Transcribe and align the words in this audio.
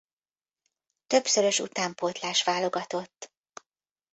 Többszörös 1.07 1.59
utánpótlás-válogatott. 1.59 3.31